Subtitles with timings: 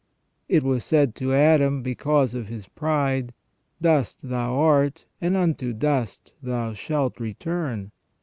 [0.49, 3.35] It was said to Adam, because of his pride:"
[3.83, 7.91] Dust thou art, and unto dust thou shalt return